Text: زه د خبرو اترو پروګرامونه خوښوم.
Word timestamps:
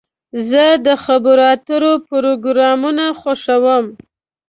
زه 0.49 0.63
د 0.85 0.87
خبرو 1.03 1.43
اترو 1.53 1.93
پروګرامونه 2.09 3.05
خوښوم. 3.19 3.85